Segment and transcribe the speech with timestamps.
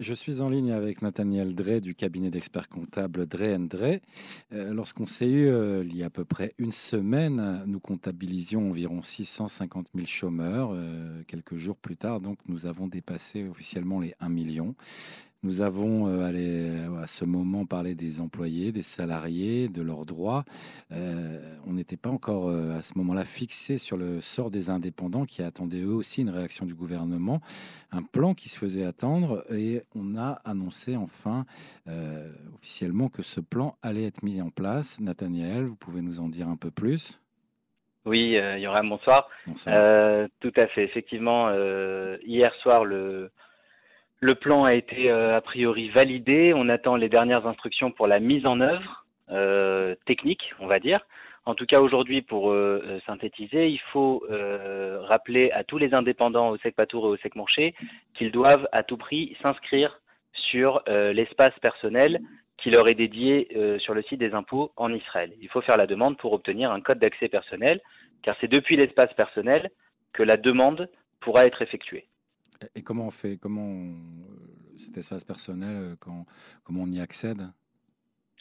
[0.00, 4.00] Je suis en ligne avec Nathaniel Drey du cabinet d'experts comptables Drey Drey.
[4.52, 8.68] Euh, lorsqu'on s'est eu euh, il y a à peu près une semaine, nous comptabilisions
[8.68, 10.70] environ 650 000 chômeurs.
[10.72, 14.76] Euh, quelques jours plus tard, donc, nous avons dépassé officiellement les 1 million.
[15.44, 20.42] Nous avons euh, euh, à ce moment parlé des employés, des salariés, de leurs droits.
[20.90, 25.42] Euh, on n'était pas encore à ce moment-là fixé sur le sort des indépendants qui
[25.42, 27.40] attendaient eux aussi une réaction du gouvernement,
[27.92, 31.44] un plan qui se faisait attendre et on a annoncé enfin
[32.54, 34.98] officiellement que ce plan allait être mis en place.
[35.00, 37.20] Nathaniel, vous pouvez nous en dire un peu plus?
[38.04, 39.28] Oui, il y aura bonsoir.
[39.46, 40.28] bonsoir.
[40.40, 40.84] tout à fait.
[40.84, 41.52] Effectivement,
[42.24, 43.30] hier soir, le,
[44.20, 46.52] le plan a été euh, a priori validé.
[46.54, 51.00] On attend les dernières instructions pour la mise en œuvre euh, technique, on va dire.
[51.44, 54.24] En tout cas, aujourd'hui, pour euh, synthétiser, il faut
[55.08, 57.74] rappeler à tous les indépendants au SEC-Patour et au SEC-Manché
[58.14, 60.00] qu'ils doivent à tout prix s'inscrire
[60.32, 62.20] sur l'espace personnel
[62.58, 65.32] qui leur est dédié sur le site des impôts en Israël.
[65.40, 67.80] Il faut faire la demande pour obtenir un code d'accès personnel,
[68.22, 69.70] car c'est depuis l'espace personnel
[70.12, 70.90] que la demande
[71.20, 72.07] pourra être effectuée.
[72.74, 73.94] Et comment on fait Comment
[74.76, 77.42] cet espace personnel, euh, comment on y accède?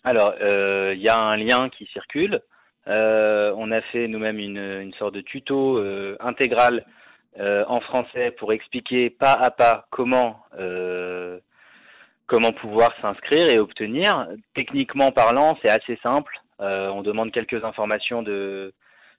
[0.04, 2.42] Alors, euh, il y a un lien qui circule.
[2.88, 5.84] Euh, on a fait nous-mêmes une, une, sorte de tuto
[6.20, 6.86] intégral
[7.40, 10.44] en français pour expliquer pas à pas comment
[12.26, 14.28] comment pouvoir s'inscrire et obtenir.
[14.56, 16.34] Techniquement parlant, c'est assez simple.
[16.60, 18.74] on demande quelques informations de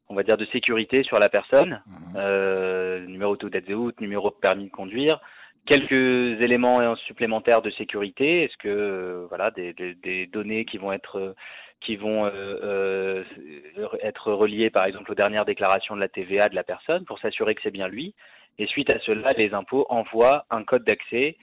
[0.08, 2.14] on va dire, de sécurité sur la personne, mhm.
[2.16, 5.20] euh, numéro de route, numéro de permis de conduire,
[5.68, 8.44] quelques éléments supplémentaires de sécurité.
[8.44, 11.34] Est-ce que euh, voilà des, des, données qui vont être
[11.80, 12.32] qui vont euh,
[12.64, 13.24] euh,
[14.02, 17.54] être reliées par exemple aux dernières déclarations de la TVA de la personne pour s'assurer
[17.54, 18.14] que c'est bien lui?
[18.58, 21.36] Et suite à cela, les impôts envoient un code d'accès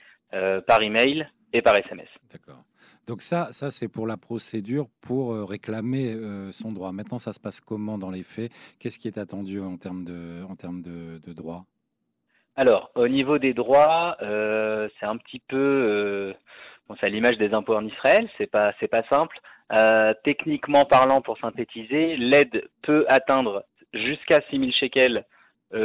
[0.66, 2.08] par email et par SMS.
[2.30, 2.62] D'accord.
[3.06, 6.92] Donc ça, ça c'est pour la procédure pour euh, réclamer euh, son droit.
[6.92, 8.50] Maintenant, ça se passe comment dans les faits?
[8.78, 11.64] Qu'est-ce qui est attendu en termes de, en termes de, de droits
[12.56, 16.34] Alors, au niveau des droits, euh, c'est un petit peu,
[16.88, 18.28] bon, c'est à l'image des impôts en Israël.
[18.36, 19.40] C'est pas, c'est pas simple.
[20.24, 23.64] techniquement parlant, pour synthétiser, l'aide peut atteindre
[23.94, 25.24] jusqu'à 6 000 shekels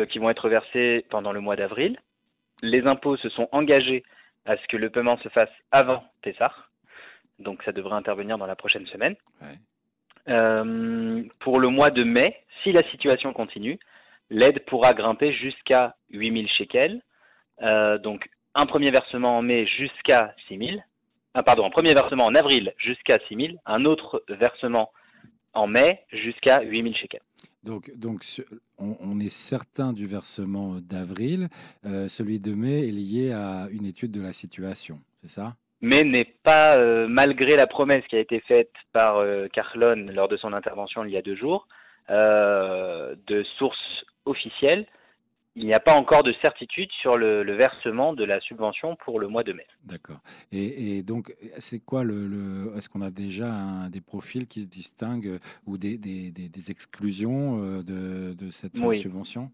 [0.09, 1.97] qui vont être versés pendant le mois d'avril.
[2.61, 4.03] Les impôts se sont engagés
[4.45, 6.53] à ce que le paiement se fasse avant Pessah.
[7.39, 9.15] Donc ça devrait intervenir dans la prochaine semaine.
[10.29, 13.79] Euh, pour le mois de mai, si la situation continue,
[14.29, 17.01] l'aide pourra grimper jusqu'à 8000 shekels.
[17.61, 20.83] Euh, donc un premier versement en mai jusqu'à 6000.
[21.33, 23.57] Ah, pardon, un premier versement en avril jusqu'à 6000.
[23.65, 24.91] Un autre versement
[25.53, 27.21] en mai jusqu'à 8000 shekels.
[27.63, 28.23] Donc, donc
[28.79, 31.47] on, est certain du versement d'avril.
[31.85, 35.55] Euh, celui de mai est lié à une étude de la situation, c'est ça?
[35.81, 40.27] Mais n'est pas, euh, malgré la promesse qui a été faite par euh, Carlon lors
[40.27, 41.67] de son intervention il y a deux jours,
[42.09, 44.85] de sources officielles,
[45.55, 49.27] il n'y a pas encore de certitude sur le, versement de la subvention pour le
[49.27, 49.65] mois de mai.
[49.83, 50.19] D'accord.
[50.51, 55.77] Et, donc, c'est quoi le, Est-ce qu'on a déjà des profils qui se distinguent ou
[55.77, 55.99] des,
[56.69, 59.51] exclusions euh, de, cette subvention?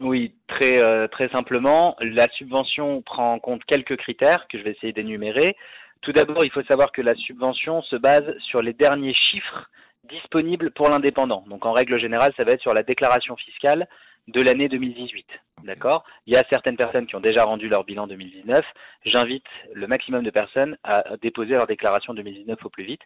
[0.00, 1.96] Oui, très, euh, très simplement.
[2.00, 5.56] La subvention prend en compte quelques critères que je vais essayer d'énumérer.
[6.02, 9.70] Tout d'abord, il faut savoir que la subvention se base sur les derniers chiffres
[10.08, 11.44] disponibles pour l'indépendant.
[11.48, 13.88] Donc, en règle générale, ça va être sur la déclaration fiscale
[14.28, 15.26] de l'année 2018.
[15.64, 16.04] D'accord?
[16.26, 18.64] Il y a certaines personnes qui ont déjà rendu leur bilan 2019.
[19.04, 23.02] J'invite le maximum de personnes à déposer leur déclaration 2019 au plus vite.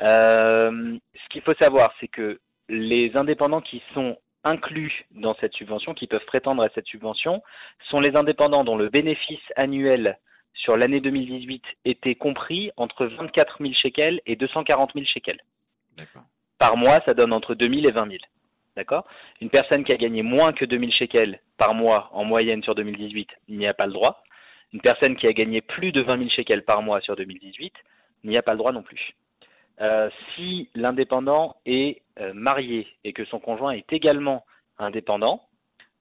[0.00, 5.94] Euh, ce qu'il faut savoir, c'est que les indépendants qui sont inclus dans cette subvention,
[5.94, 7.42] qui peuvent prétendre à cette subvention,
[7.90, 10.18] sont les indépendants dont le bénéfice annuel
[10.52, 15.40] sur l'année 2018 était compris entre 24 000 shekels et 240 000 shekels.
[16.58, 18.18] Par mois, ça donne entre 2 000 et 20 000.
[18.76, 19.06] D'accord
[19.40, 23.28] Une personne qui a gagné moins que 2000 shekels par mois en moyenne sur 2018
[23.48, 24.22] n'y a pas le droit.
[24.72, 27.72] Une personne qui a gagné plus de 20 000 shekels par mois sur 2018
[28.24, 29.14] n'y a pas le droit non plus.
[29.80, 34.44] Euh, si l'indépendant est euh, marié et que son conjoint est également
[34.78, 35.42] indépendant,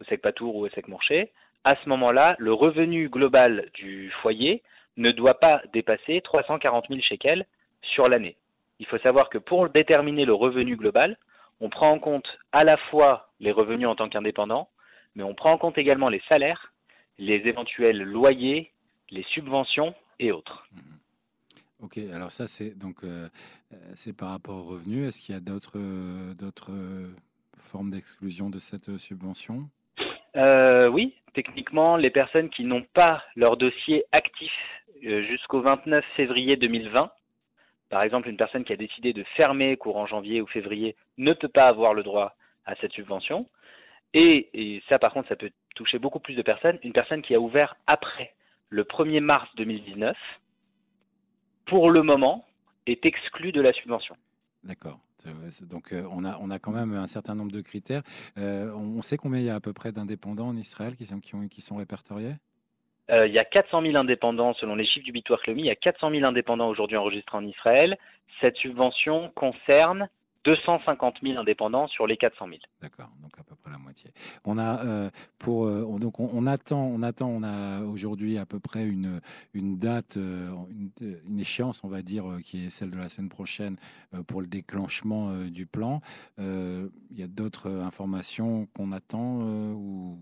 [0.01, 1.31] au SEC Patour ou au SEC Morché,
[1.63, 4.63] à ce moment-là, le revenu global du foyer
[4.97, 7.45] ne doit pas dépasser 340 000 shekels
[7.81, 8.35] sur l'année.
[8.79, 11.17] Il faut savoir que pour déterminer le revenu global,
[11.59, 14.69] on prend en compte à la fois les revenus en tant qu'indépendant,
[15.15, 16.73] mais on prend en compte également les salaires,
[17.17, 18.71] les éventuels loyers,
[19.09, 20.67] les subventions et autres.
[20.73, 20.93] Mhm.
[21.83, 23.27] Ok, alors ça c'est donc euh,
[23.73, 25.09] euh, c'est par rapport aux revenus.
[25.09, 26.71] Est-ce qu'il y a d'autres euh, d'autres
[27.57, 29.69] formes d'exclusion de cette subvention?
[30.35, 34.51] Oui, techniquement, les personnes qui n'ont pas leur dossier actif
[35.01, 37.11] jusqu'au 29 février 2020,
[37.89, 41.47] par exemple une personne qui a décidé de fermer courant janvier ou février, ne peut
[41.47, 42.35] pas avoir le droit
[42.65, 43.47] à cette subvention.
[44.13, 46.77] Et, ça, par contre, ça peut toucher beaucoup plus de personnes.
[46.83, 48.33] Une personne qui a ouvert après
[48.69, 50.15] le 1er mars 2019,
[51.65, 52.45] pour le moment,
[52.85, 54.13] est exclue de la subvention.
[54.63, 54.99] D'accord.
[55.69, 58.03] Donc euh, on, a, on a quand même un certain nombre de critères.
[58.37, 61.05] Euh, on sait combien il y a à peu près d'indépendants en Israël qui
[61.49, 62.35] qui sont répertoriés?
[63.11, 65.71] Euh, Il y a 400 000 indépendants, selon les chiffres du Bitoire Clomi, il y
[65.71, 67.97] a 400 000 indépendants aujourd'hui enregistrés en Israël.
[68.41, 70.09] Cette subvention concerne
[70.43, 72.59] 250 000 indépendants sur les 400 000.
[72.81, 74.11] D'accord, donc à peu près la moitié.
[74.45, 75.09] On a euh,
[75.39, 79.21] pour euh, donc on, attend, on attend, on a aujourd'hui à peu près une
[79.53, 80.49] une date, euh,
[80.99, 83.77] une, échéance, on va dire, qui est celle de la semaine prochaine
[84.27, 86.01] pour le déclenchement du plan.
[86.37, 89.39] il y a d'autres informations qu'on attend
[89.73, 90.17] ou,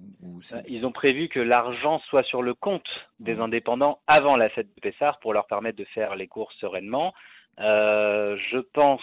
[0.67, 2.88] Ils ont prévu que l'argent soit sur le compte
[3.19, 7.13] des indépendants avant la fête de Pessard pour leur permettre de faire les courses sereinement.
[7.57, 9.01] je pense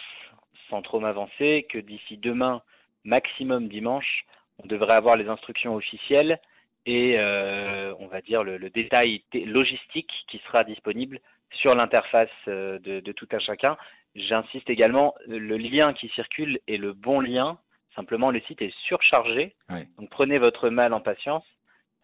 [0.70, 2.62] sans trop m'avancer, que d'ici demain,
[3.04, 4.24] maximum dimanche,
[4.62, 6.38] on devrait avoir les instructions officielles
[6.86, 11.20] et euh, on va dire le, détail logistique qui sera disponible
[11.50, 13.76] sur l'interface euh, de, tout un chacun.
[14.14, 17.58] J'insiste également, le lien qui circule est le bon lien.
[17.94, 19.54] Simplement, le site est surchargé.
[19.98, 21.44] Donc prenez votre mal en patience.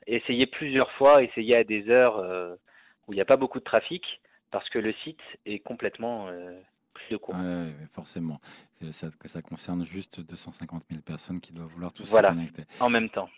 [0.06, 2.54] Essayez plusieurs fois, essayez à des heures euh,
[3.06, 4.04] où il n'y a pas beaucoup de trafic,
[4.50, 6.28] parce que le site est complètement
[7.10, 8.40] de forcément.
[8.80, 12.34] Que ça, que ça, concerne juste 250 000 personnes qui doivent vouloir tous voilà, se
[12.34, 12.64] connecter.
[12.80, 13.28] En même temps.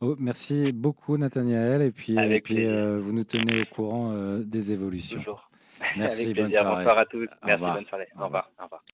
[0.00, 1.82] Oh, merci beaucoup, Nathaniel.
[1.82, 5.18] Et puis, et puis euh, vous nous tenez au courant euh, des évolutions.
[5.18, 5.50] Toujours.
[5.96, 6.76] Merci, bonne soirée.
[6.76, 7.28] Bonsoir à tous.
[7.44, 8.08] Merci, bonne soirée.
[8.16, 8.50] Au revoir.
[8.58, 8.84] Au revoir.